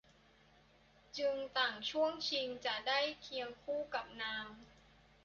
[1.17, 4.45] จึงต่างช่วงชิงจะได้เคียงคู่กับนาง